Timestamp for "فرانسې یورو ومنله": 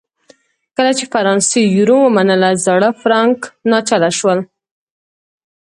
1.13-2.49